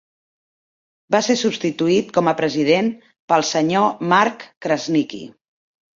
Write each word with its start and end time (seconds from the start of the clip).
Va 1.15 1.19
ser 1.27 1.35
substituït 1.41 2.09
com 2.17 2.31
a 2.31 2.35
president 2.41 2.89
pel 3.33 3.45
Sr. 3.51 3.85
Mark 4.15 4.47
Krasniqi. 4.67 5.25